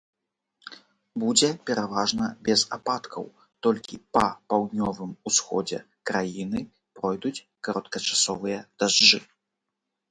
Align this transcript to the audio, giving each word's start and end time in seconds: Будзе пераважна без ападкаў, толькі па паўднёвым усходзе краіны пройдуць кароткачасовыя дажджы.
Будзе 1.23 1.49
пераважна 1.69 2.25
без 2.47 2.59
ападкаў, 2.79 3.25
толькі 3.67 4.01
па 4.17 4.25
паўднёвым 4.55 5.11
усходзе 5.31 5.79
краіны 6.13 6.59
пройдуць 6.99 7.39
кароткачасовыя 7.71 8.59
дажджы. 8.81 9.19